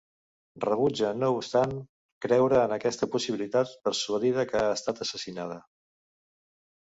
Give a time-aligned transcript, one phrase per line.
[0.63, 1.73] Rebutja no obstant
[2.25, 5.59] creure en aquesta possibilitat, persuadida que ha estat assassinada.